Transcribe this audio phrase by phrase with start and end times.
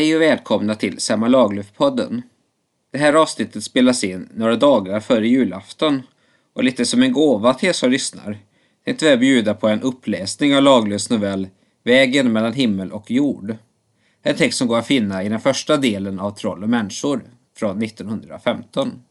[0.00, 2.22] Hej och välkomna till Selma Lagerlöf-podden.
[2.92, 6.02] Det här avsnittet spelas in några dagar före julafton
[6.52, 8.38] och lite som en gåva till er som lyssnar
[8.84, 11.48] tänkte vi bjuda på en uppläsning av Lagerlöfs novell
[11.84, 13.56] Vägen mellan himmel och jord.
[14.22, 17.24] En text som går att finna i den första delen av Troll och människor
[17.56, 19.02] från 1915.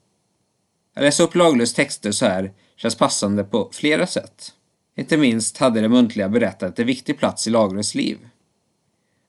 [0.96, 4.54] Att läsa upp Lagerlöfs texter så här känns passande på flera sätt.
[4.98, 8.18] Inte minst hade det muntliga berättandet en viktig plats i Lagerlöfs liv.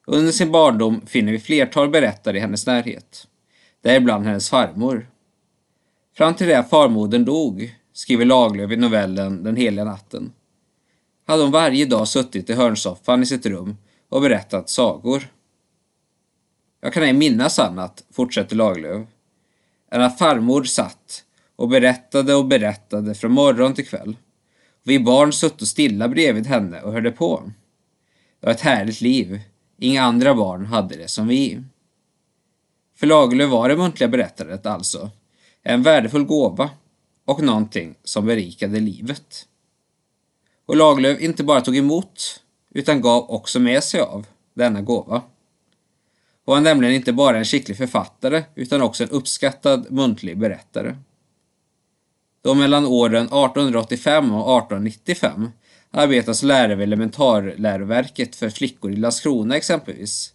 [0.07, 3.27] Under sin barndom finner vi flertal berättare i hennes närhet,
[3.83, 5.11] däribland hennes farmor.
[6.17, 10.33] Fram till det att farmodern dog, skriver Lagerlöf i novellen Den heliga natten,
[11.27, 13.77] hade hon varje dag suttit i hörnsoffan i sitt rum
[14.09, 15.29] och berättat sagor.
[16.81, 19.07] Jag kan ej minnas annat, fortsätter Lagerlöf,
[19.91, 21.25] än att farmor satt
[21.57, 24.17] och berättade och berättade från morgon till kväll.
[24.83, 27.43] Vi barn sutt stilla bredvid henne och hörde på.
[28.41, 29.41] Det var ett härligt liv.
[29.83, 31.63] Inga andra barn hade det som vi.
[32.97, 35.11] För Lagerlöf var det muntliga berättandet alltså
[35.63, 36.71] en värdefull gåva
[37.25, 39.47] och någonting som berikade livet.
[40.67, 45.23] Och Lagerlöf inte bara tog emot utan gav också med sig av denna gåva.
[46.45, 50.97] Hon var nämligen inte bara en skicklig författare utan också en uppskattad muntlig berättare.
[52.43, 55.49] Då mellan åren 1885 och 1895
[55.91, 60.33] arbetar som lärare vid elementarläroverket för flickor i Landskrona exempelvis,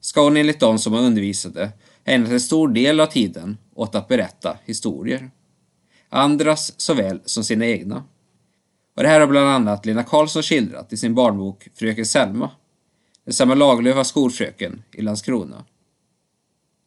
[0.00, 1.72] ska hon enligt de som hon undervisade
[2.04, 5.30] ägnat en stor del av tiden åt att berätta historier.
[6.08, 8.04] Andras såväl som sina egna.
[8.96, 12.50] Och det här har bland annat Lena Karlsson skildrat i sin barnbok Fröken Selma,
[13.24, 15.64] där Selma Lagerlöf var skolfröken i Landskrona.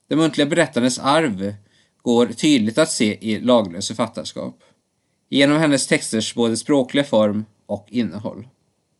[0.10, 1.56] Det muntliga berättandets arv
[2.02, 4.64] går tydligt att se i Lagerlöfs författarskap.
[5.30, 8.48] Genom hennes texters både språkliga form och innehåll.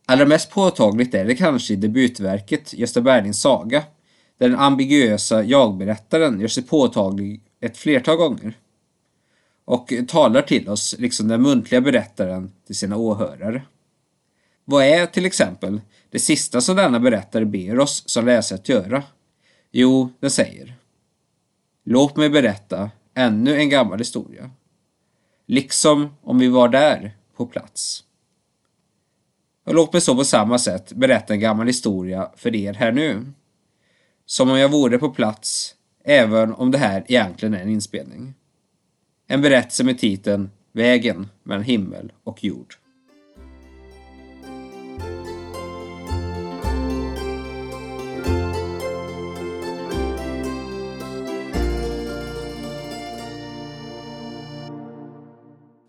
[0.06, 3.82] Allra mest påtagligt är det kanske i debutverket Gösta Berlings saga,
[4.38, 8.54] där den ambiguösa jagberättaren gör sig påtaglig ett flertal gånger
[9.64, 13.62] och talar till oss, liksom den muntliga berättaren till sina åhörare.
[14.64, 15.80] Vad är till exempel
[16.10, 19.02] det sista som denna berättare ber oss som läsare att göra?
[19.72, 20.74] Jo, den säger
[21.84, 24.50] Låt mig berätta ännu en gammal historia.
[25.46, 28.04] Liksom om vi var där på plats.
[29.68, 33.26] Och låt mig så på samma sätt berätta en gammal historia för er här nu.
[34.26, 35.74] Som om jag vore på plats,
[36.04, 38.34] även om det här egentligen är en inspelning.
[39.26, 42.74] En berättelse med titeln Vägen mellan himmel och jord.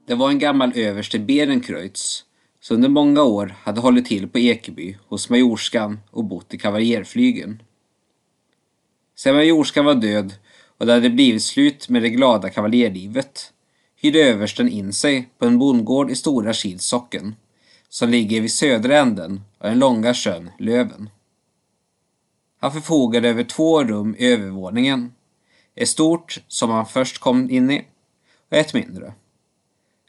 [0.08, 2.26] Det var en gammal överste Berenkreutz
[2.60, 7.64] som under många år hade hållit till på Ekeby hos majorskan och bott i kavaljerflygeln.
[9.16, 10.34] Sedan majorskan var död
[10.78, 13.54] och det hade blivit slut med det glada kavaljerlivet
[13.96, 17.36] hyrde översten in sig på en bondgård i Stora Kilsocken
[17.90, 21.10] som ligger vid södra änden av den långa sjön Löven.
[22.60, 25.14] Han förfogade över två rum i övervåningen.
[25.76, 27.86] Ett stort som han först kom in i
[28.50, 29.14] och ett mindre.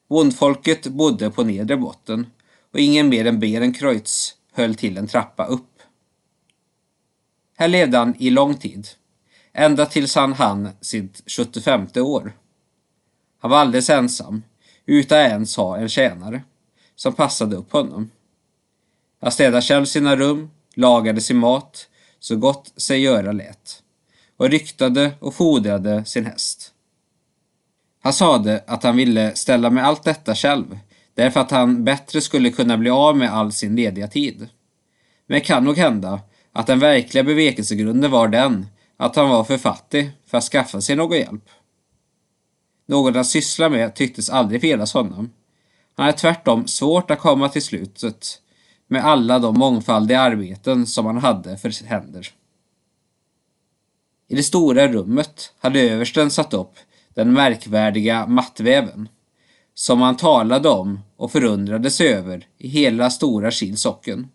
[0.08, 2.26] Bondfolket bodde på nedre botten
[2.72, 5.82] och ingen mer än Berenkreutz höll till en trappa upp.
[7.56, 8.88] Här levde han i lång tid,
[9.53, 12.32] ända tills han hann sitt 75 år.
[13.38, 14.42] Han var alldeles ensam,
[14.86, 16.42] utan ens ha en tjänare
[16.97, 18.10] som passade upp honom.
[19.20, 21.88] Han städade själv sina rum, lagade sin mat
[22.19, 23.82] så gott sig göra lät
[24.36, 26.72] och ryktade och fodrade sin häst.
[28.03, 30.78] Han sade att han ville ställa med allt detta själv
[31.20, 34.48] därför att han bättre skulle kunna bli av med all sin lediga tid.
[35.26, 36.20] Men det kan nog hända
[36.52, 40.96] att den verkliga bevekelsegrunden var den att han var för fattig för att skaffa sig
[40.96, 41.48] någon hjälp.
[42.86, 45.30] Något att syssla med tycktes aldrig felas honom.
[45.96, 48.40] Han hade tvärtom svårt att komma till slutet
[48.86, 52.28] med alla de mångfaldiga arbeten som han hade för händer.
[54.28, 56.74] I det stora rummet hade översten satt upp
[57.14, 59.08] den märkvärdiga mattväven
[59.80, 64.28] som han talade om och förundrade sig över i hela stora Kilsocken.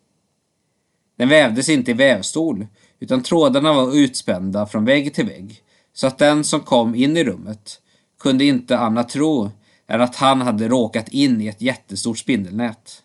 [1.18, 2.68] Den vävdes inte i vävstol
[3.00, 5.62] utan trådarna var utspända från vägg till vägg
[5.94, 7.82] så att den som kom in i rummet
[8.20, 9.52] kunde inte annat tro
[9.88, 13.04] än att han hade råkat in i ett jättestort spindelnät.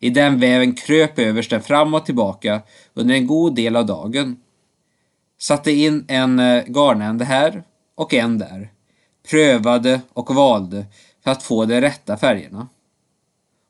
[0.00, 2.62] I den väven kröp översten fram och tillbaka
[2.94, 4.36] under en god del av dagen.
[5.38, 7.62] Satte in en eh, garnände här
[7.94, 8.72] och en där.
[9.30, 10.86] Prövade och valde
[11.24, 12.68] för att få de rätta färgerna.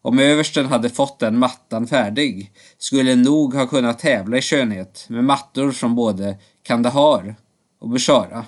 [0.03, 5.25] Om översten hade fått den mattan färdig skulle nog ha kunnat tävla i skönhet med
[5.25, 7.35] mattor från både Kandahar
[7.81, 8.45] och Bushara.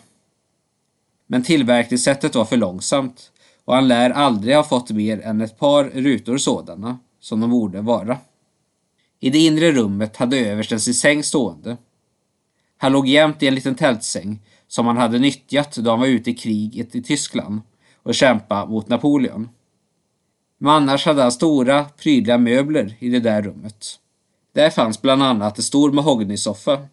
[1.27, 3.33] Men tillverkningssättet var för långsamt
[3.65, 7.81] och han lär aldrig ha fått mer än ett par rutor sådana som de borde
[7.81, 8.19] vara.
[9.21, 11.77] I det inre rummet hade översten sin säng stående.
[12.77, 16.31] Han låg jämt i en liten tältsäng som han hade nyttjat då han var ute
[16.31, 17.61] i kriget i Tyskland
[18.03, 19.49] och kämpa mot Napoleon.
[20.59, 23.99] Men annars hade han stora, prydliga möbler i det där rummet.
[24.53, 26.89] Där fanns bland annat en stor mahognysoffa,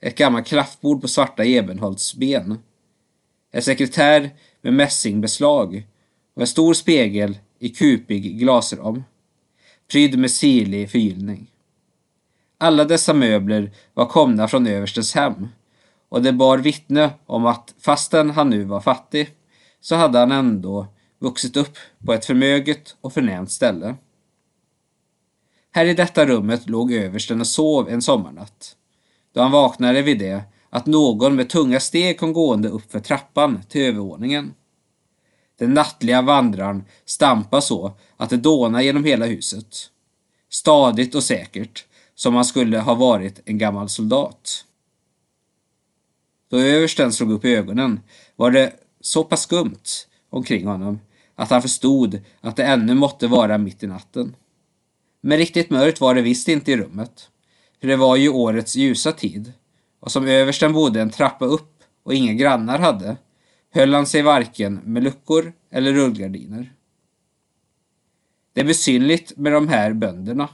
[0.00, 2.58] ett gammalt kraftbord på svarta ebenholtsben,
[3.52, 4.30] en sekretär
[4.62, 5.86] med mässingbeslag
[6.34, 9.04] och en stor spegel i kupig glasram,
[9.90, 11.50] prydd med sirlig förgyllning.
[12.58, 15.48] Alla dessa möbler var komna från överstens hem
[16.08, 19.30] och det bar vittne om att fastän han nu var fattig
[19.80, 20.86] så hade han ändå
[21.18, 21.76] vuxit upp
[22.06, 23.96] på ett förmöget och förnämt ställe.
[25.70, 28.76] Här i detta rummet låg översten och sov en sommarnatt.
[29.32, 33.62] Då han vaknade vid det att någon med tunga steg kom gående upp för trappan
[33.68, 34.54] till övervåningen.
[35.58, 39.76] Den nattliga vandraren stampade så att det dånade genom hela huset.
[40.50, 44.64] Stadigt och säkert, som han skulle ha varit en gammal soldat.
[46.50, 48.00] Då översten slog upp ögonen
[48.36, 51.00] var det så pass skumt omkring honom
[51.34, 54.36] att han förstod att det ännu måtte vara mitt i natten.
[55.20, 57.30] Men riktigt mörkt var det visst inte i rummet,
[57.80, 59.52] för det var ju årets ljusa tid
[60.00, 63.16] och som översten bodde en trappa upp och inga grannar hade
[63.70, 66.72] höll han sig varken med luckor eller rullgardiner.
[68.52, 70.48] Det är besynligt med de här bönderna,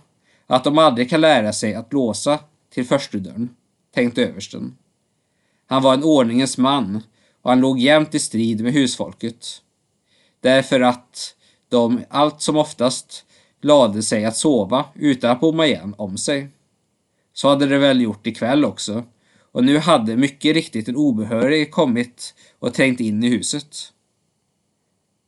[0.47, 2.39] att de aldrig kan lära sig att låsa
[2.71, 3.49] till förstudörren,
[3.95, 4.77] tänkte översten.
[5.67, 7.03] Han var en ordningens man
[7.45, 9.63] och han låg jämt i strid med husfolket.
[10.41, 11.37] Därför att
[11.69, 13.25] de allt som oftast
[13.63, 16.49] lade sig att sova utan att bomma igen om sig.
[17.33, 19.05] Så hade det väl gjort ikväll också
[19.53, 23.93] och nu hade mycket riktigt en obehörig kommit och trängt in i huset.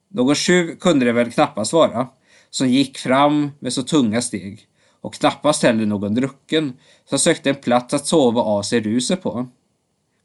[0.08, 2.08] Någon tjuv kunde det väl knappast vara,
[2.50, 4.68] som gick fram med så tunga steg
[5.00, 9.48] och knappast heller någon drucken som sökte en plats att sova av sig ruset på.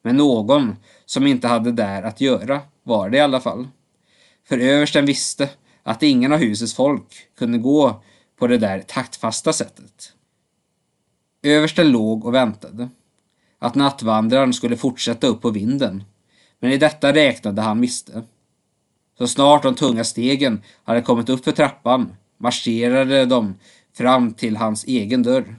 [0.02, 0.76] Men någon
[1.06, 3.68] som inte hade där att göra var det i alla fall.
[4.48, 5.50] För översten visste
[5.84, 8.04] att ingen av husets folk kunde gå
[8.40, 10.14] på det där taktfasta sättet.
[11.44, 12.90] Översten låg och väntade.
[13.60, 16.04] Att nattvandraren skulle fortsätta upp på vinden.
[16.60, 18.24] Men i detta räknade han miste.
[19.18, 23.56] Så snart de tunga stegen hade kommit upp för trappan marscherade de
[23.94, 25.56] fram till hans egen dörr.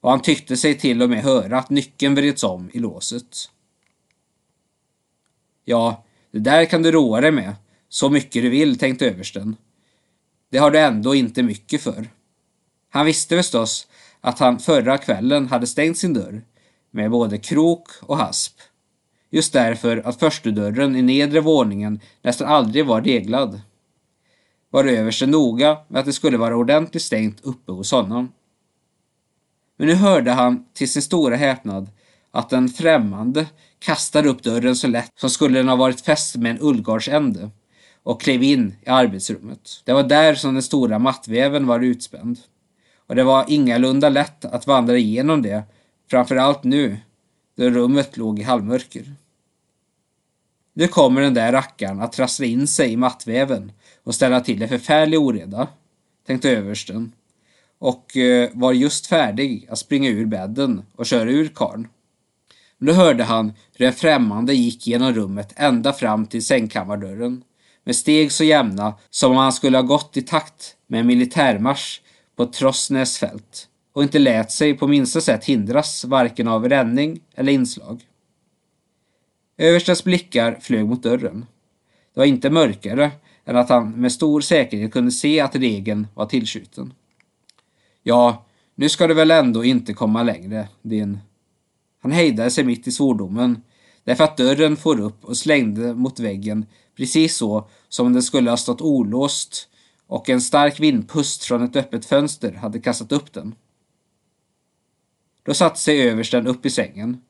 [0.00, 3.50] Och han tyckte sig till och med höra att nyckeln vreds om i låset.
[5.68, 7.54] Ja, det där kan du roa dig med,
[7.88, 9.56] så mycket du vill, tänkte översten.
[10.50, 12.08] Det har du ändå inte mycket för.
[12.90, 13.88] Han visste förstås
[14.20, 16.42] att han förra kvällen hade stängt sin dörr
[16.90, 18.60] med både krok och hasp.
[19.30, 23.60] Just därför att förstudörren i nedre våningen nästan aldrig var reglad.
[24.70, 28.32] Var översten noga med att det skulle vara ordentligt stängt uppe hos honom.
[29.76, 31.90] Men nu hörde han till sin stora häpnad
[32.30, 33.46] att den främmande
[33.78, 37.50] kastade upp dörren så lätt som skulle den ha varit fäst med en ullgardsände
[38.02, 39.82] och klev in i arbetsrummet.
[39.84, 42.38] Det var där som den stora mattväven var utspänd.
[43.06, 45.62] Och det var ingalunda lätt att vandra igenom det,
[46.10, 46.96] framförallt nu,
[47.56, 49.14] då rummet låg i halvmörker.
[50.72, 53.72] Nu kommer den där rackaren att trassla in sig i mattväven
[54.04, 55.68] och ställa till en förfärlig oreda,
[56.26, 57.12] tänkte översten
[57.78, 61.88] och eh, var just färdig att springa ur bädden och köra ur karn.
[62.78, 67.44] Nu hörde han hur en främmande gick genom rummet ända fram till sängkammardörren
[67.84, 72.00] med steg så jämna som om han skulle ha gått i takt med en militärmarsch
[72.36, 77.52] på Trossnäs fält och inte lät sig på minsta sätt hindras varken av ränning eller
[77.52, 78.06] inslag.
[79.56, 81.46] Överstens blickar flög mot dörren.
[82.14, 83.10] Det var inte mörkare
[83.44, 86.92] än att han med stor säkerhet kunde se att regeln var tillskjuten.
[88.02, 91.18] Ja, nu ska du väl ändå inte komma längre, din
[92.00, 93.62] han hejdade sig mitt i svordomen
[94.04, 98.50] därför att dörren for upp och slängde mot väggen precis så som om den skulle
[98.50, 99.68] ha stått olåst
[100.06, 103.54] och en stark vindpust från ett öppet fönster hade kastat upp den.
[105.42, 107.20] Då satte sig översten upp i sängen,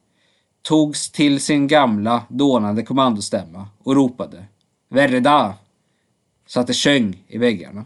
[0.62, 4.44] togs till sin gamla dånande kommandostämma och ropade
[4.88, 5.54] Verda!
[6.46, 7.84] Så att det sjöng i väggarna.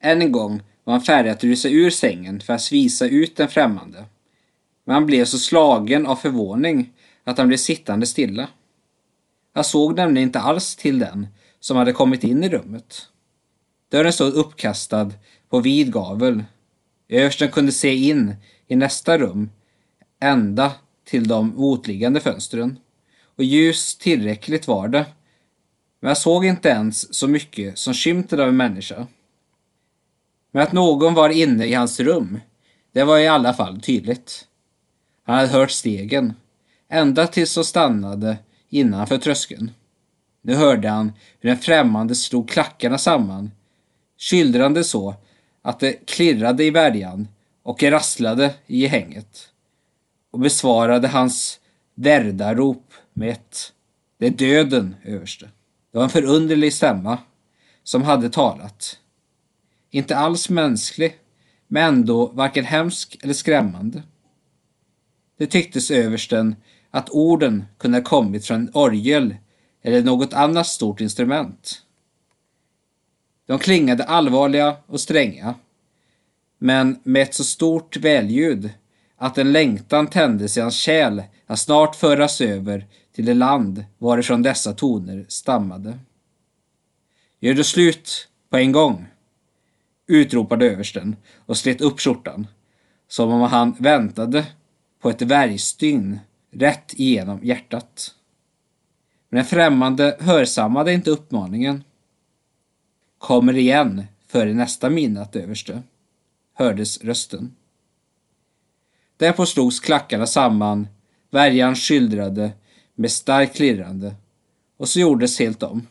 [0.00, 3.48] Än en gång var han färdig att rusa ur sängen för att svisa ut den
[3.48, 4.04] främmande
[4.84, 6.92] men han blev så slagen av förvåning
[7.24, 8.48] att han blev sittande stilla.
[9.54, 11.26] Han såg nämligen inte alls till den
[11.60, 13.08] som hade kommit in i rummet.
[13.90, 15.10] Dörren stod uppkastad
[15.48, 16.44] på vid gavel.
[17.08, 18.34] Översten kunde se in
[18.66, 19.50] i nästa rum
[20.20, 20.72] ända
[21.04, 22.78] till de motliggande fönstren
[23.36, 25.06] och ljus tillräckligt var det.
[26.00, 29.06] Men jag såg inte ens så mycket som skymten av en människa.
[30.50, 32.40] Men att någon var inne i hans rum,
[32.92, 34.48] det var i alla fall tydligt.
[35.24, 36.34] Han hade hört stegen,
[36.88, 38.36] ända tills de stannade
[38.68, 39.70] innanför tröskeln.
[40.42, 43.50] Nu hörde han hur en främmande slog klackarna samman,
[44.16, 45.14] kyldrande så
[45.62, 47.28] att det klirrade i värjan
[47.62, 49.48] och rasslade i gehänget
[50.30, 51.60] och besvarade hans
[51.94, 53.72] värdarop med ett
[54.18, 55.50] Det är döden, överste.
[55.92, 57.18] Det var en förunderlig stämma
[57.82, 58.98] som hade talat.
[59.90, 61.18] Inte alls mänsklig,
[61.68, 64.02] men ändå varken hemsk eller skrämmande.
[65.44, 66.56] Det tycktes översten
[66.90, 69.36] att orden kunde ha kommit från en orgel
[69.82, 71.82] eller något annat stort instrument.
[73.46, 75.54] De klingade allvarliga och stränga,
[76.58, 78.70] men med ett så stort välljud
[79.16, 84.42] att en längtan tändes i hans kärl att snart föras över till det land varifrån
[84.42, 85.98] dessa toner stammade.
[87.40, 89.06] Gör du slut på en gång?
[90.06, 92.46] utropade översten och slet upp skjortan,
[93.08, 94.46] som om han väntade
[95.04, 96.18] på ett värjstygn
[96.50, 98.14] rätt igenom hjärtat.
[99.28, 101.84] Men den främmande hörsammade inte uppmaningen.
[103.18, 105.82] Kommer igen före nästa midnatt, överste,
[106.54, 107.56] hördes rösten.
[109.16, 110.88] Därpå slogs klackarna samman,
[111.30, 112.52] värjan skyldrade
[112.94, 114.14] med starkt klirrande
[114.76, 115.86] och så gjordes helt om.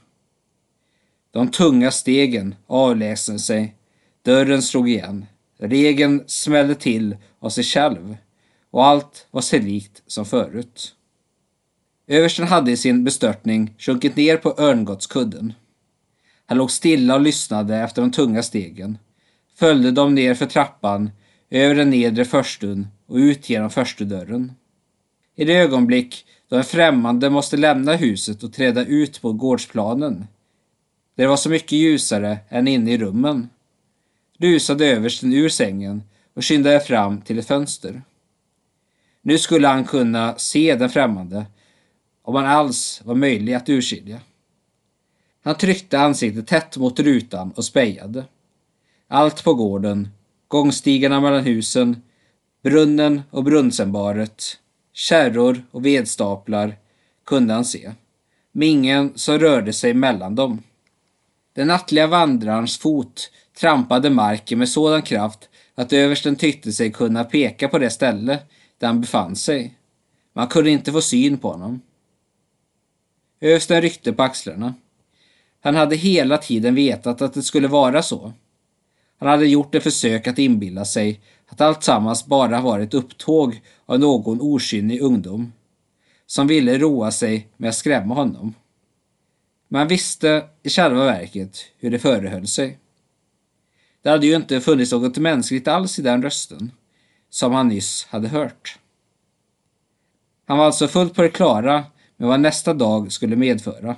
[1.32, 3.76] De tunga stegen avlägsnade sig,
[4.22, 5.26] dörren slog igen,
[5.58, 8.18] regeln smällde till av sig själv
[8.74, 10.96] och allt var sig likt som förut.
[12.08, 15.54] Översten hade i sin bestörtning sjunkit ner på örngottskudden.
[16.46, 18.98] Han låg stilla och lyssnade efter de tunga stegen,
[19.56, 21.12] följde dem ner för trappan,
[21.50, 24.52] över den nedre förstun och ut genom förstudörren.
[25.36, 30.28] I det ögonblick då en främmande måste lämna huset och träda ut på gårdsplanen,
[31.16, 33.50] där det var så mycket ljusare än inne i rummen,
[34.38, 36.04] rusade översten ur sängen
[36.34, 38.02] och skyndade fram till ett fönster.
[39.26, 41.46] Nu skulle han kunna se den främmande,
[42.22, 44.20] om han alls var möjlig att urskilja.
[45.44, 48.26] Han tryckte ansiktet tätt mot rutan och spejade.
[49.08, 50.10] Allt på gården,
[50.48, 52.02] gångstigarna mellan husen,
[52.64, 54.44] brunnen och brunnsenbaret,
[54.94, 56.76] kärror och vedstaplar
[57.26, 57.92] kunde han se,
[58.52, 60.64] men ingen som rörde sig mellan dem.
[61.54, 67.68] Den nattliga vandrarens fot trampade marken med sådan kraft att översten tyckte sig kunna peka
[67.68, 68.40] på det ställe
[68.78, 69.78] där han befann sig.
[70.34, 71.82] Man kunde inte få syn på honom.
[73.40, 74.74] Översten ryckte på axlarna.
[75.62, 78.34] Han hade hela tiden vetat att det skulle vara så.
[79.20, 84.00] Han hade gjort ett försök att inbilla sig att alltsammans bara var ett upptåg av
[84.00, 85.54] någon okynnig ungdom
[86.26, 88.54] som ville roa sig med att skrämma honom.
[89.68, 92.78] Men han visste i själva verket hur det förehöll sig.
[94.04, 96.72] Det hade ju inte funnits något mänskligt alls i den rösten
[97.30, 98.80] som han nyss hade hört.
[100.46, 101.86] Han var alltså fullt på det klara
[102.18, 103.96] med vad nästa dag skulle medföra.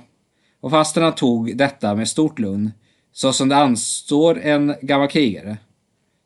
[0.60, 2.72] Och fastän han tog detta med stort lugn,
[3.12, 5.58] så som det anstår en gammal krigare,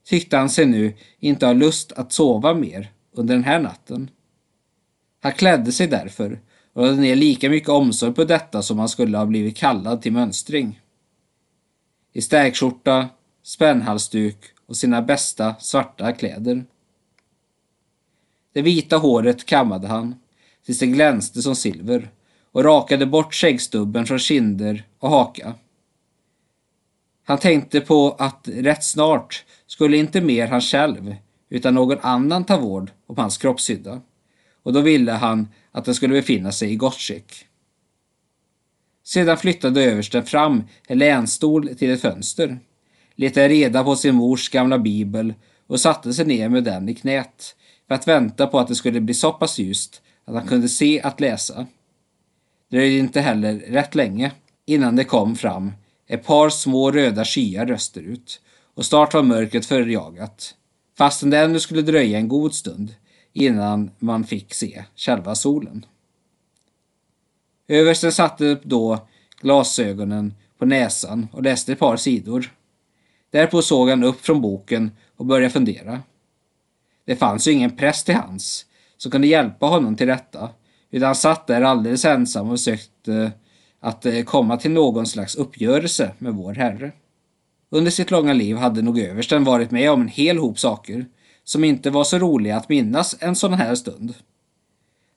[0.05, 4.11] tyckte han sig nu inte ha lust att sova mer under den här natten.
[5.23, 6.41] Han klädde sig därför
[6.73, 10.13] och lade ner lika mycket omsorg på detta som han skulle ha blivit kallad till
[10.13, 10.81] mönstring.
[12.13, 13.09] I stärkskjorta,
[13.43, 16.65] spännhalsduk och sina bästa svarta kläder.
[18.53, 20.15] Det vita håret kammade han
[20.65, 22.11] tills det glänste som silver
[22.53, 25.55] och rakade bort skäggstubben från kinder och haka.
[27.25, 31.15] Han tänkte på att rätt snart skulle inte mer han själv
[31.49, 34.01] utan någon annan ta vård om hans kroppshydda
[34.63, 37.47] och då ville han att den skulle befinna sig i gott skick.
[39.05, 42.59] Sedan flyttade översten fram en länstol till ett fönster,
[43.21, 45.35] letade reda på sin mors gamla bibel
[45.67, 47.57] och satte sig ner med den i knät
[47.89, 51.01] för att vänta på att det skulle bli så pass ljust att han kunde se
[51.01, 51.67] att läsa.
[52.69, 54.33] Det dröjde inte heller rätt länge
[54.67, 55.73] innan det kom fram
[56.07, 58.41] ett par små röda skyar österut
[58.75, 60.55] och snart var mörkret förjagat,
[60.99, 62.95] fastän det ännu skulle dröja en god stund
[63.33, 65.87] innan man fick se själva solen.
[67.69, 69.09] Översten satte då
[69.41, 72.51] glasögonen på näsan och läste ett par sidor.
[73.31, 76.03] Därpå såg han upp från boken och började fundera.
[77.05, 80.49] Det fanns ju ingen präst till hands som kunde hjälpa honom till rätta,
[80.91, 83.33] utan han satt där alldeles ensam och försökte
[83.81, 86.93] att eh, komma till någon slags uppgörelse med vår Herre.
[87.71, 91.07] Under sitt långa liv hade nog översten varit med om en hel hop saker
[91.45, 94.15] som inte var så roliga att minnas en sån här stund.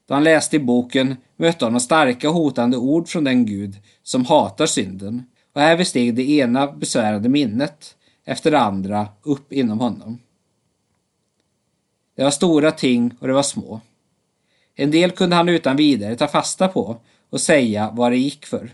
[0.08, 4.26] Då han läste i boken mötte honom starka och hotande ord från den Gud som
[4.26, 10.20] hatar synden och här steg det ena besvärande minnet efter det andra upp inom honom.
[12.16, 13.82] Det var stora ting och det var små.
[14.76, 16.98] En del kunde han utan vidare ta fasta på
[17.30, 18.70] och säga vad det gick för.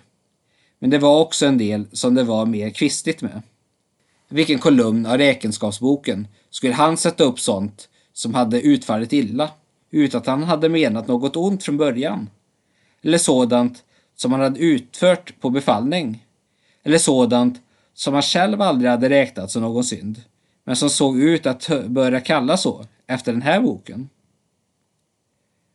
[0.79, 3.41] Men det var också en del som det var mer kvistigt med.
[4.27, 9.51] Vilken kolumn av räkenskapsboken skulle han sätta upp sånt som hade utfallit illa
[9.91, 12.29] utan att han hade menat något ont från början?
[13.01, 13.83] Eller sådant
[14.15, 16.25] som han hade utfört på befallning?
[16.83, 17.61] Eller sådant
[17.99, 20.21] som han själv aldrig hade räknat som någon synd,
[20.63, 24.09] men som såg ut att börja kallas så efter den här boken?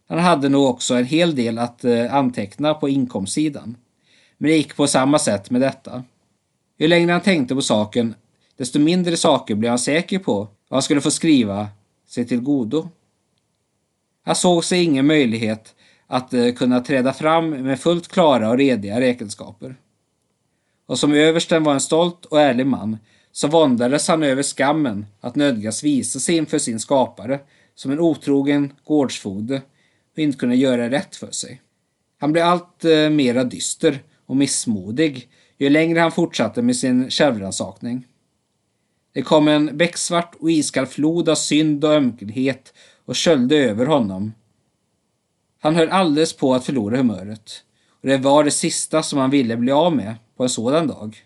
[0.08, 3.76] Han hade nog också en hel del att eh, anteckna på inkomstsidan.
[4.38, 6.04] Men det gick på samma sätt med detta.
[6.78, 8.14] Ju längre han tänkte på saken,
[8.56, 10.34] desto mindre saker blev han säker på
[10.68, 11.68] vad han skulle få skriva
[12.08, 12.88] sig till godo.
[14.24, 15.74] Han såg sig ingen möjlighet
[16.06, 19.76] att eh, kunna träda fram med fullt klara och rediga räkenskaper.
[20.86, 22.98] Och som översten var en stolt och ärlig man
[23.32, 27.40] så våndades han över skammen att nödgas visa sig inför sin skapare
[27.74, 29.62] som en otrogen gårdsfogde
[30.12, 31.62] och inte kunna göra rätt för sig.
[32.20, 38.06] Han blev allt eh, mera dyster och missmodig ju längre han fortsatte med sin självrannsakning.
[39.12, 42.74] Det kom en becksvart och iskall flod av synd och ömklighet
[43.04, 44.32] och sköljde över honom.
[45.60, 49.56] Han höll alldeles på att förlora humöret och det var det sista som han ville
[49.56, 51.24] bli av med på en sådan dag.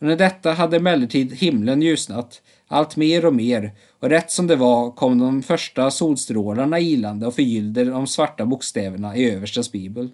[0.00, 4.90] Under detta hade emellertid himlen ljusnat allt mer och mer och rätt som det var
[4.90, 10.10] kom de första solstrålarna ilande och förgyllde de svarta bokstäverna i överstens bibel.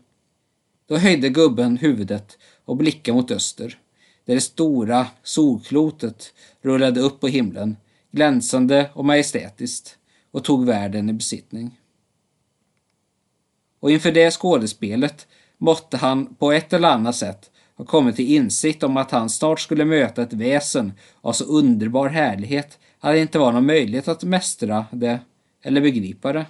[0.86, 3.78] Då höjde gubben huvudet och blickade mot öster,
[4.24, 7.76] där det stora solklotet rullade upp på himlen,
[8.10, 9.98] glänsande och majestätiskt,
[10.30, 11.80] och tog världen i besittning.
[13.80, 15.26] Och inför det skådespelet
[15.58, 19.60] måtte han på ett eller annat sätt har kommit till insikt om att han snart
[19.60, 24.24] skulle möta ett väsen av så underbar härlighet att det inte var någon möjlighet att
[24.24, 25.20] mästra det
[25.62, 26.46] eller begripa det.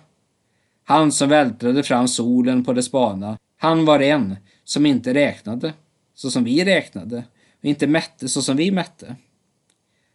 [0.85, 5.73] Han som vältrade fram solen på dess bana, han var en som inte räknade
[6.15, 7.25] så som vi räknade
[7.59, 9.17] och inte mätte så som vi mätte.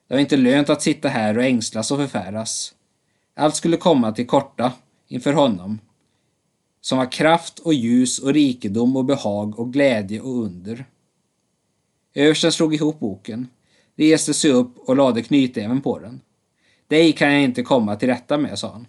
[0.07, 2.73] Det var inte lönt att sitta här och ängslas och förfäras.
[3.35, 4.71] Allt skulle komma till korta
[5.07, 5.79] inför honom
[6.81, 10.85] som har kraft och ljus och rikedom och behag och glädje och under.
[12.13, 13.47] Översten slog ihop boken,
[13.97, 16.21] reste sig upp och lade knytäven på den.
[16.87, 18.87] Dig kan jag inte komma till rätta med, sa han.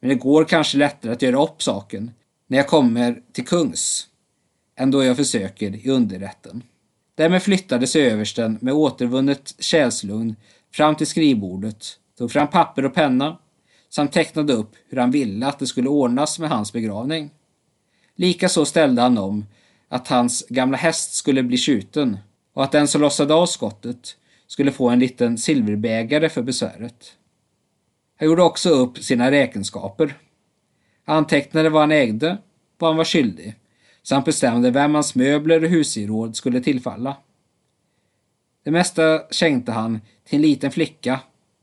[0.00, 2.10] Men det går kanske lättare att göra upp saken
[2.46, 4.08] när jag kommer till kungs
[4.76, 6.62] än då jag försöker i underrätten.
[7.14, 10.36] Därmed flyttade sig översten med återvunnet själslugn
[10.72, 11.86] fram till skrivbordet,
[12.18, 13.38] tog fram papper och penna
[13.88, 17.30] samt tecknade upp hur han ville att det skulle ordnas med hans begravning.
[18.16, 19.46] Likaså ställde han om
[19.88, 22.18] att hans gamla häst skulle bli skjuten
[22.52, 27.16] och att den som lossade av skottet skulle få en liten silverbägare för besväret.
[28.16, 30.14] Han gjorde också upp sina räkenskaper.
[31.04, 32.38] Han antecknade vad han ägde,
[32.78, 33.54] vad han var skyldig,
[34.02, 37.16] samt bestämde vem hans möbler och husgeråd skulle tillfalla.
[38.64, 41.20] Det mesta skänkte han till en liten flicka,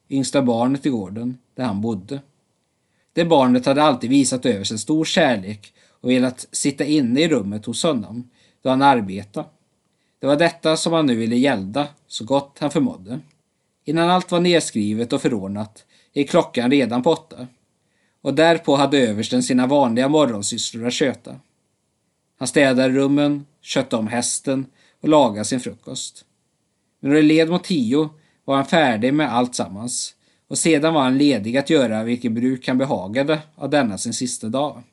[0.10, 2.22] yngsta barnet i gården, där han bodde.
[3.14, 7.66] Det barnet hade alltid visat över sig stor kärlek och velat sitta inne i rummet
[7.66, 8.30] hos honom
[8.62, 9.48] då han arbetade.
[10.20, 13.20] Det var detta som han nu ville gälda så gott han förmådde.
[13.86, 17.48] Innan allt var nedskrivet och förordnat gick klockan redan på åtta
[18.22, 21.36] och därpå hade översten sina vanliga morgonsysslor att sköta.
[22.40, 24.66] Han städade rummen, skötte om hästen
[25.02, 26.26] och lagade sin frukost.
[27.00, 28.10] Men när det led mot tio
[28.46, 30.16] var han färdig med allt sammans
[30.48, 34.48] och sedan var han ledig att göra vilket bruk han behagade av denna sin sista
[34.48, 34.84] dag.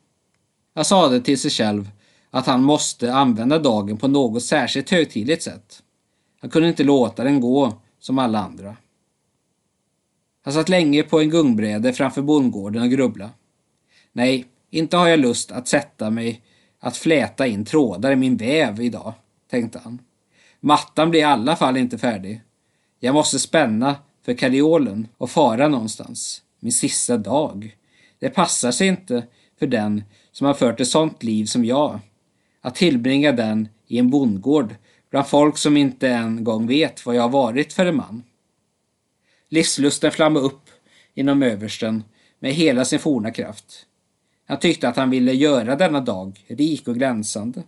[0.75, 1.91] Han sade till sig själv
[2.35, 5.83] att han måste använda dagen på något särskilt högtidligt sätt.
[6.41, 8.77] Han kunde inte låta den gå som alla andra.
[10.45, 13.31] Han satt länge på en gungbräde framför bondgården och grubblade.
[14.13, 16.43] Nej, inte har jag lust att sätta mig
[16.81, 19.13] att fläta in trådar i min väv idag,
[19.51, 19.99] tänkte han.
[20.61, 22.41] Mattan blir i alla fall inte färdig.
[23.01, 26.43] Jag måste spänna för kariolen och fara någonstans.
[26.61, 27.77] Min sista dag.
[28.19, 29.27] Det passar sig inte
[29.59, 32.01] för den som har fört ett sånt liv som jag.
[32.65, 34.75] Att tillbringa den i en bondgård
[35.11, 38.23] bland folk som inte en gång vet vad jag har varit för en man.
[39.49, 40.71] Livslusten flammade upp
[41.15, 42.05] inom översten
[42.39, 43.87] med hela sin forna kraft.
[44.47, 47.63] Han tyckte att han ville göra denna dag rik och glänsande.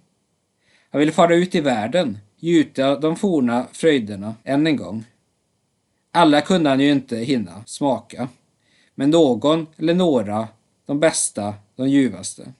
[0.91, 5.05] Han ville fara ut i världen, gjuta de forna fröjderna än en gång.
[6.11, 8.29] Alla kunde han ju inte hinna smaka,
[8.95, 10.49] men någon eller några,
[10.87, 12.53] de bästa, de ljuvaste.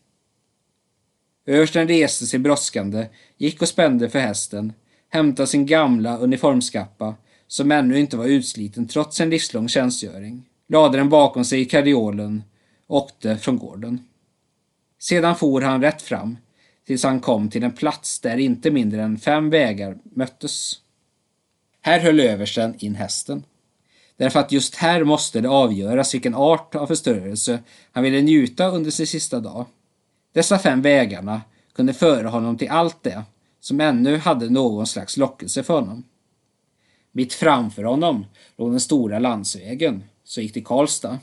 [1.47, 3.07] Översten reste sig brådskande,
[3.37, 4.73] gick och spände för hästen,
[5.09, 7.15] hämtade sin gamla uniformskappa,
[7.47, 12.43] som ännu inte var utsliten trots en livslång tjänstgöring, lade den bakom sig i karriolen
[12.87, 14.01] och åkte från gården.
[14.99, 16.37] Sedan for han rätt fram,
[16.87, 20.73] tills han kom till en plats där inte mindre än fem vägar möttes.
[21.83, 23.45] Här höll översten in hästen.
[24.17, 27.59] Därför att just här måste det avgöras vilken art av förstörelse
[27.93, 29.67] han ville njuta under sin sista dag.
[30.37, 33.23] Dessa fem vägarna kunde föra honom till allt det
[33.61, 36.05] som ännu hade någon slags lockelse för honom.
[37.13, 41.19] Mitt framför honom låg den stora landsvägen som gick till Karlstad.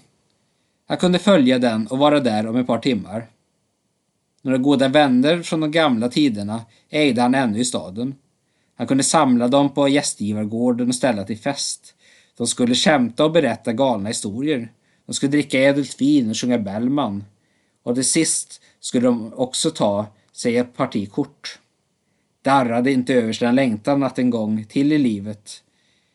[0.87, 3.27] Han kunde följa den och vara där om ett par timmar.
[4.41, 8.15] Några goda vänner från de gamla tiderna ägde han ännu i staden.
[8.75, 11.95] Han kunde samla dem på gästgivargården och ställa till fest.
[12.37, 14.71] De skulle kämta och berätta galna historier.
[15.05, 17.23] De skulle dricka ädelt vin och sjunga Bellman.
[17.83, 21.59] Och till sist skulle de också ta sig ett parti kort.
[22.41, 25.63] Darrade inte översten längtan att en gång till i livet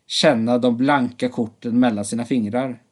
[0.07, 2.83] känna de blanka korten mellan sina fingrar.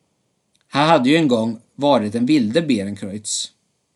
[0.68, 3.52] Han hade ju en gång varit den vilde Berenkreutz,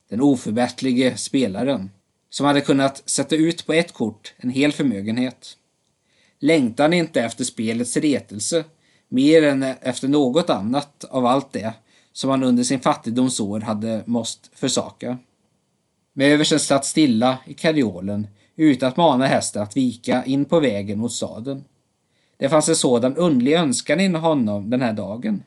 [0.09, 1.91] den oförbättlige spelaren,
[2.31, 5.57] som hade kunnat sätta ut på ett kort en hel förmögenhet.
[6.39, 8.65] Längtan inte efter spelets retelse
[9.09, 11.75] mer än efter något annat av allt det
[12.21, 15.19] som han under sin fattigdomsår hade måst försaka.
[16.13, 20.99] Men översten satt stilla i karriolen utan att mana hästen att vika in på vägen
[20.99, 21.65] mot staden.
[22.37, 25.43] Det fanns en sådan underlig önskan inom honom den här dagen.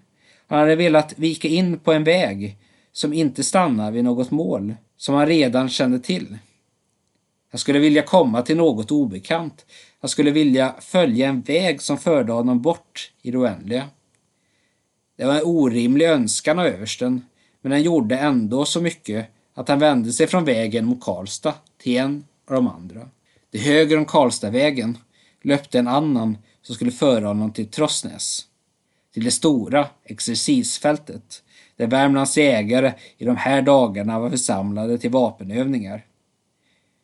[0.47, 2.57] Han hade velat vika in på en väg
[2.91, 6.37] som inte stannar vid något mål som han redan kände till.
[7.51, 9.65] Han skulle vilja komma till något obekant.
[10.01, 13.89] Han skulle vilja följa en väg som förde honom bort i det oändliga.
[15.15, 17.25] Det var en orimlig önskan av översten,
[17.61, 21.97] men den gjorde ändå så mycket att han vände sig från vägen mot Karlstad till
[21.97, 23.09] en av de andra.
[23.51, 24.97] Till höger om Karlstadvägen
[25.41, 28.47] löpte en annan som skulle föra honom till Trossnäs.
[29.13, 31.43] Till det stora exercisfältet
[31.75, 36.05] där Värmlands jägare i de här dagarna var församlade till vapenövningar.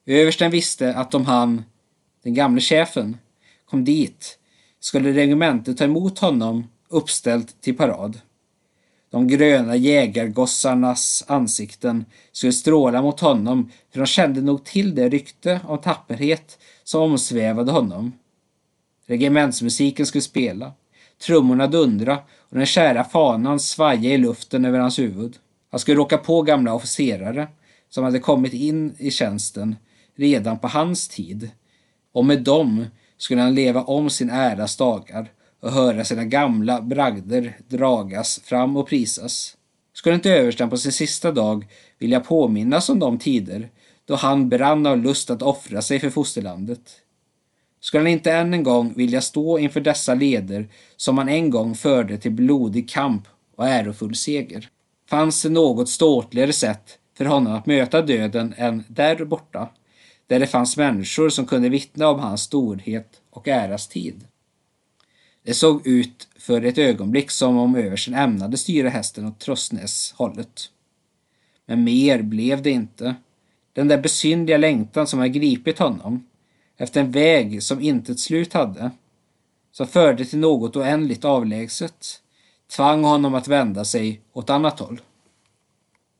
[0.05, 1.63] Översten visste att om han,
[2.23, 3.17] den gamle chefen,
[3.65, 4.39] kom dit
[4.79, 8.19] skulle regementet ta emot honom uppställt till parad.
[9.11, 15.59] De gröna jägargossarnas ansikten skulle stråla mot honom för de kände nog till det rykte
[15.67, 18.13] om tapperhet som omsvävade honom.
[19.05, 20.71] Regementsmusiken skulle spela,
[21.21, 22.17] trummorna dundra
[22.49, 25.37] och den kära fanan svaja i luften över hans huvud.
[25.71, 27.47] Han skulle råka på gamla officerare
[27.89, 29.75] som hade kommit in i tjänsten
[30.15, 31.49] redan på hans tid
[32.11, 32.85] och med dem
[33.17, 38.87] skulle han leva om sin äras dagar och höra sina gamla bragder dragas fram och
[38.87, 39.57] prisas.
[39.93, 41.67] Skulle inte översten på sin sista dag
[41.97, 43.69] vilja påminnas om de tider
[44.05, 46.81] då han brann av lust att offra sig för fosterlandet?
[47.81, 50.67] Skulle han inte än en gång vilja stå inför dessa leder
[50.97, 54.69] som han en gång förde till blodig kamp och ärofull seger?
[55.09, 59.69] Fanns det något ståtligare sätt för honom att möta döden än där borta,
[60.27, 64.28] där det fanns människor som kunde vittna om hans storhet och äras tid?
[65.49, 70.69] Det såg ut för ett ögonblick som om översten ämnade styra hästen åt Trossnäs-hållet.
[71.65, 73.15] Men mer blev det inte.
[73.73, 76.27] Den där besynliga längtan som hade gripit honom,
[76.77, 78.91] efter en väg som inte ett slut hade,
[79.71, 82.21] som förde till något oändligt avlägset,
[82.75, 85.01] tvang honom att vända sig åt annat håll.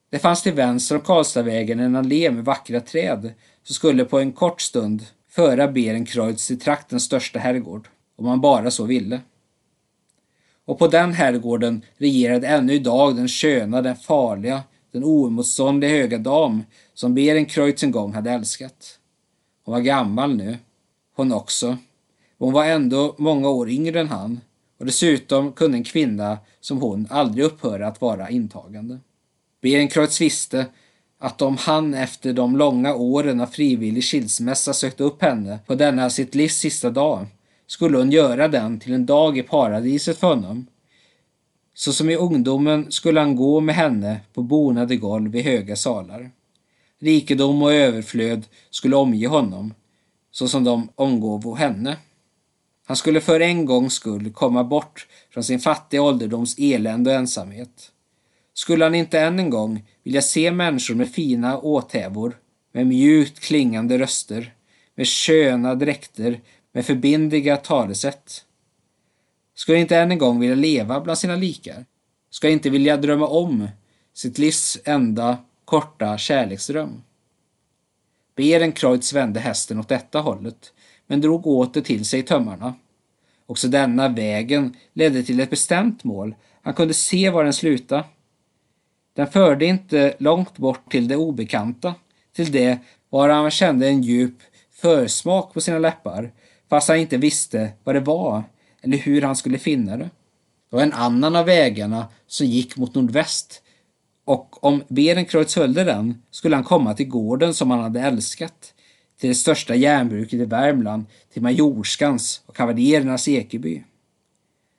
[0.09, 4.31] Det fanns till vänster om Karlstadvägen en allé med vackra träd som skulle på en
[4.31, 7.87] kort stund föra Berenkreutz till traktens största herrgård
[8.19, 9.21] om man bara så ville.
[10.65, 16.63] Och på den herrgården regerade ännu idag den sköna, den farliga, den oemotståndliga höga dam
[16.93, 18.99] som Berenkreutz en gång hade älskat.
[19.65, 20.58] Hon var gammal nu,
[21.15, 21.67] hon också.
[21.67, 21.77] Men
[22.38, 24.41] hon var ändå många år yngre än han
[24.79, 28.99] och dessutom kunde en kvinna som hon aldrig upphöra att vara intagande.
[29.62, 30.65] Berenkreutz visste
[31.19, 36.10] att om han efter de långa åren av frivillig skilsmässa sökte upp henne på denna
[36.10, 37.27] sitt livs sista dag
[37.69, 40.67] skulle hon göra den till en dag i paradiset för honom.
[41.73, 46.32] Så som i ungdomen skulle han gå med henne på bonade golv i höga salar.
[46.99, 49.73] Rikedom och överflöd skulle omge honom,
[50.32, 51.97] så som de omgåvo henne.
[52.86, 57.91] Han skulle för en gångs skull komma bort från sin fattiga ålderdoms elände och ensamhet.
[58.53, 62.38] Skulle han inte än en gång vilja se människor med fina åthävor,
[62.71, 64.53] med mjukt klingande röster,
[64.95, 66.39] med sköna dräkter,
[66.71, 68.45] med förbindliga talesätt.
[69.55, 71.86] Ska inte än en gång vilja leva bland sina likar?
[72.29, 73.67] Ska inte vilja drömma om
[74.13, 77.03] sitt livs enda korta kärleksdröm?
[78.36, 80.73] Berenkreutz vände hästen åt detta hållet,
[81.08, 82.73] men drog åter till sig tömmarna.
[83.45, 86.36] Också denna vägen ledde till ett bestämt mål.
[86.62, 88.03] Han kunde se var den slutade.
[89.13, 91.95] Den förde inte långt bort till det obekanta,
[92.36, 92.79] till det
[93.10, 94.36] var han kände en djup
[94.71, 96.32] försmak på sina läppar,
[96.69, 98.43] fast han inte visste vad det var
[98.82, 100.10] eller hur han skulle finna det.
[100.69, 103.62] Det var en annan av vägarna som gick mot nordväst
[104.29, 108.73] och om Berenkreutz följde den skulle han komma till gården som han hade älskat,
[109.19, 113.84] till det största järnbruket i Värmland, till Majorskans och kavaljerernas Ekeby.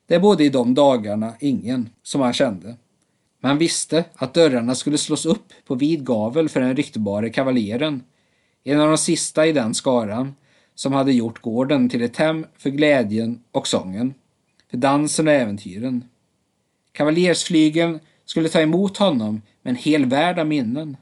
[0.06, 2.76] Det bodde i de dagarna ingen som han kände.
[3.40, 8.02] Men han visste att dörrarna skulle slås upp på vid gavel för den ryktbare kavaljeren,
[8.64, 10.34] en av de sista i den skaran
[10.80, 14.14] som hade gjort gården till ett hem för glädjen och sången,
[14.70, 16.04] för dansen och äventyren.
[16.92, 20.96] Kavaljersflygeln skulle ta emot honom med en hel värld av minnen.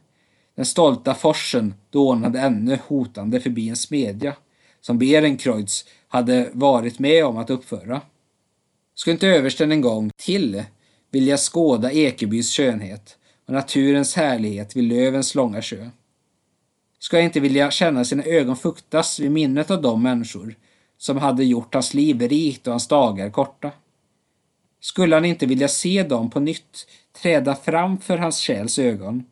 [0.54, 4.36] Den stolta forsen dånade ännu hotande förbi en smedja
[4.80, 8.00] som Berenkreutz hade varit med om att uppföra.
[8.94, 10.64] Skulle inte översten en gång till
[11.10, 15.90] vilja skåda Ekebys skönhet och naturens härlighet vid lövens långa sjö?
[16.98, 20.54] Ska inte vilja känna sina ögon fuktas vid minnet av de människor
[20.98, 23.70] som hade gjort hans liv rikt och hans dagar korta?
[24.80, 26.86] Skulle han inte vilja se dem på nytt
[27.22, 29.24] träda fram för hans själs ögon?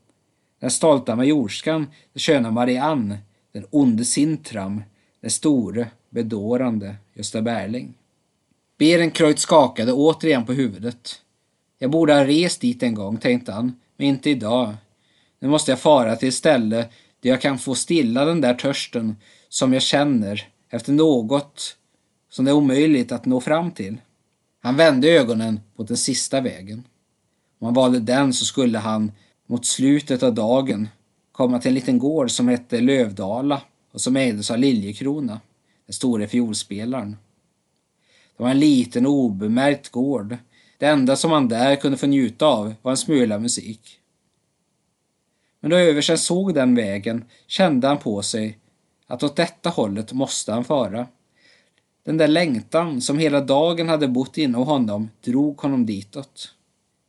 [0.61, 3.18] Den stolta majorskan, den sköna Marianne,
[3.52, 4.83] den onde Sintram,
[5.20, 7.94] den store, bedårande Gösta Berling.
[8.79, 11.22] Berenkreutz skakade återigen på huvudet.
[11.79, 14.74] Jag borde ha rest dit en gång, tänkte han, men inte idag.
[15.38, 16.88] Nu måste jag fara till ett ställe
[17.27, 19.17] där jag kan få stilla den där törsten
[19.49, 21.77] som jag känner efter något
[22.31, 23.97] som det är omöjligt att nå fram till.
[24.62, 26.85] Han vände ögonen mot den sista vägen.
[27.59, 29.12] Om han valde den så skulle han
[29.47, 30.89] mot slutet av dagen
[31.33, 33.62] komma till en liten gård som hette Lövdala
[33.93, 35.41] och som ägdes av Liljekrona,
[35.87, 37.17] den store fiolspelaren.
[38.37, 40.37] Det var en liten obemärkt gård.
[40.79, 44.01] Det enda som han där kunde få njuta av var en smula musik.
[45.61, 48.59] Men då översten såg den vägen kände han på sig
[49.07, 51.07] att åt detta hållet måste han fara.
[52.05, 56.55] Den där längtan som hela dagen hade bott inom honom drog honom ditåt.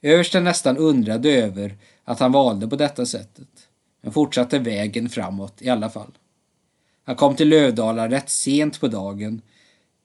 [0.01, 3.47] Översten nästan undrade över att han valde på detta sättet,
[4.01, 6.11] men fortsatte vägen framåt i alla fall.
[7.03, 9.41] Han kom till Lövdala rätt sent på dagen,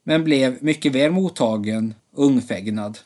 [0.03, 2.99] men blev mycket väl mottagen och ungfägnad.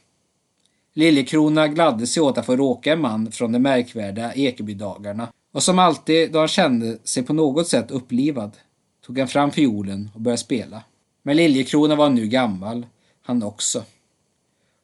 [0.97, 5.79] Liljekrona gladde sig åt att få råka en man från de märkvärdiga Ekebydagarna och som
[5.79, 8.57] alltid då han kände sig på något sätt upplivad
[9.07, 10.83] tog han fram fiolen och började spela.
[11.23, 12.87] Men Liljekrona var nu gammal,
[13.23, 13.85] han också.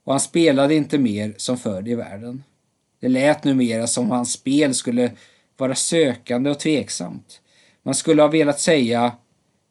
[0.04, 2.42] Och han spelade inte mer som förr i världen.
[3.00, 5.12] Det lät numera som om hans spel skulle
[5.56, 7.40] vara sökande och tveksamt.
[7.82, 9.12] Man skulle ha velat säga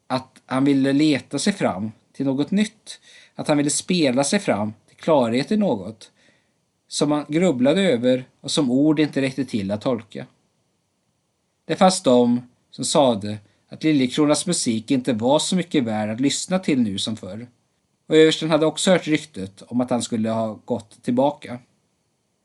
[0.07, 2.99] att han ville leta sig fram till något nytt.
[3.35, 6.11] Att han ville spela sig fram till klarhet i något
[6.91, 10.25] som man grubblade över och som ord inte räckte till att tolka.
[11.65, 13.37] Det fanns de som sade
[13.69, 17.47] att Liljekronas musik inte var så mycket värd att lyssna till nu som förr.
[18.07, 21.59] Och översten hade också hört ryktet om att han skulle ha gått tillbaka.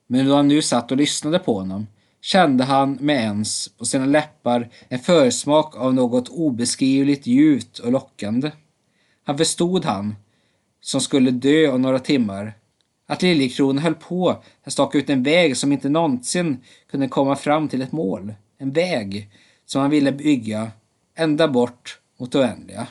[0.06, 1.86] Men då han nu satt och lyssnade på honom
[2.20, 8.50] kände han med ens på sina läppar en försmak av något obeskrivligt ljuvt och lockande.
[9.24, 10.14] Han förstod han,
[10.80, 12.54] som skulle dö om några timmar,
[13.06, 16.58] att Liljekrona höll på att staka ut en väg som inte någonsin
[16.90, 18.34] kunde komma fram till ett mål.
[18.58, 19.30] En väg
[19.66, 20.70] som han ville bygga
[21.14, 22.86] ända bort mot det oändliga.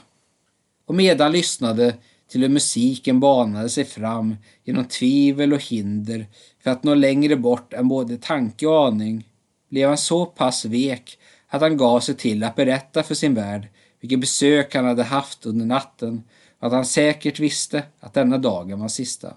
[0.86, 1.96] Och medan lyssnade
[2.28, 6.28] till hur musiken banade sig fram genom tvivel och hinder
[6.64, 9.28] för att nå längre bort än både tanke och aning,
[9.70, 13.68] blev han så pass vek att han gav sig till att berätta för sin värld
[14.00, 16.24] vilket besök han hade haft under natten
[16.60, 19.34] och att han säkert visste att denna dagen var sista.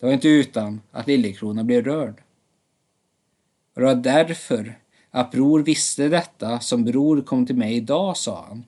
[0.00, 2.22] Det var inte utan att Liljekrona blev rörd.
[3.74, 4.78] Och det var därför
[5.10, 8.64] att bror visste detta som bror kom till mig idag, sa han.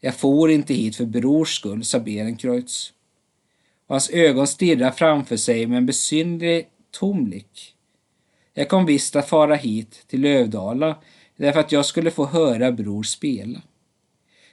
[0.00, 2.92] Jag for inte hit för brors skull, sa Berenkreutz.
[3.86, 7.74] Och hans ögon stirrade framför sig med en besynnerlig tom blick.
[8.54, 10.96] Jag kom visst att fara hit till Lövdala
[11.36, 13.62] därför att jag skulle få höra bror spela.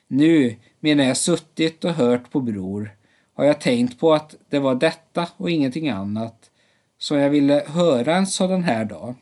[0.07, 2.95] Nu, medan jag suttit och hört på bror,
[3.39, 6.49] har jag tänkt på att det var detta och ingenting annat
[6.97, 9.15] som jag ville höra en sådan här dag.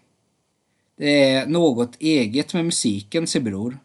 [0.96, 3.80] Det är något eget med musiken, säger Bror.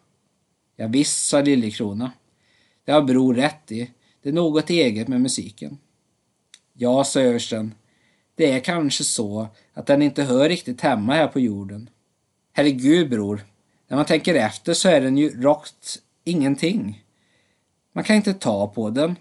[0.75, 2.11] Ja, visst, sa Lillekrona.
[2.85, 3.91] Det har Bror rätt i.
[4.21, 5.77] Det är något eget med musiken.
[6.73, 7.75] Ja, sa översten.
[8.35, 11.89] Det är kanske så att den inte hör riktigt hemma här på jorden.
[12.53, 13.45] Herregud, bror.
[13.87, 17.03] När man tänker efter så är den ju rakt ingenting.
[17.91, 19.15] Man kan inte ta på den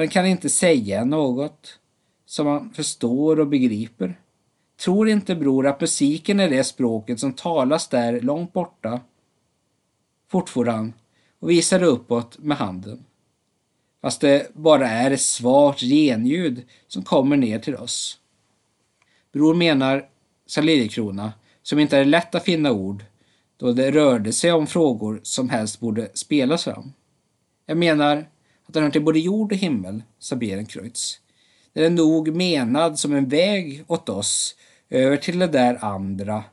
[0.00, 1.78] den kan inte säga något
[2.26, 4.20] som man förstår och begriper.
[4.80, 9.00] Tror inte bror att musiken är det språket som talas där långt borta?
[10.28, 10.92] Fortfor han
[11.38, 13.04] och visade uppåt med handen.
[14.02, 18.18] Fast det bara är ett svagt genljud som kommer ner till oss.
[19.32, 20.08] Bror menar,
[20.46, 21.32] sa Liljekrona,
[21.62, 23.04] som inte är lätt att finna ord
[23.56, 26.92] då det rörde sig om frågor som helst borde spelas fram.
[27.66, 28.26] Jag menar
[28.66, 31.20] att den hör till både jord och himmel, sa Berenkreutz.
[31.72, 34.56] Den är nog menad som en väg åt oss
[34.90, 36.44] över till det där andra.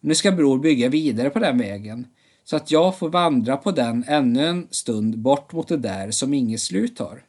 [0.00, 2.06] Nu ska bror bygga vidare på den vägen
[2.44, 6.34] så att jag får vandra på den ännu en stund bort mot det där som
[6.34, 7.22] inget slut har.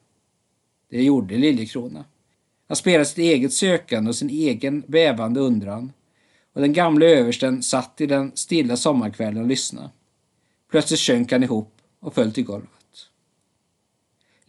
[0.90, 2.06] Det gjorde Liljekrona.
[2.68, 5.92] Han spelade sitt eget sökande och sin egen bävande undran
[6.54, 9.90] och den gamle översten satt i den stilla sommarkvällen och lyssnade.
[10.72, 12.79] Plötsligt sjönk han ihop och föll till golvet.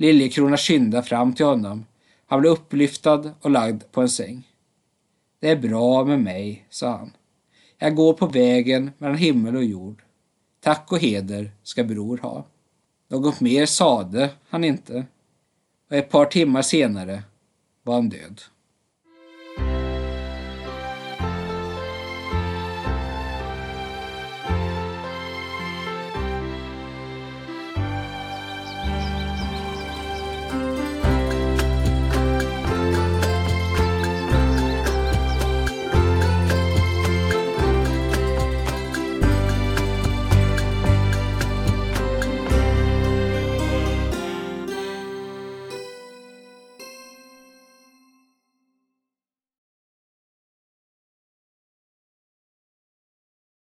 [0.00, 1.86] Liljekrona skyndade fram till honom.
[2.26, 4.48] Han blev upplyftad och lagd på en säng.
[5.40, 7.12] Det är bra med mig, sa han.
[7.78, 10.02] Jag går på vägen mellan himmel och jord.
[10.60, 12.46] Tack och heder ska bror ha.
[13.08, 15.06] Något mer sade han inte
[15.90, 17.22] och ett par timmar senare
[17.82, 18.40] var han död.